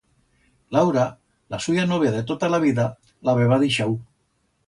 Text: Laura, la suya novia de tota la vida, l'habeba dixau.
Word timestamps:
Laura, 0.75 1.03
la 1.55 1.59
suya 1.65 1.83
novia 1.91 2.15
de 2.17 2.23
tota 2.33 2.51
la 2.55 2.61
vida, 2.65 2.87
l'habeba 3.29 3.63
dixau. 3.67 3.97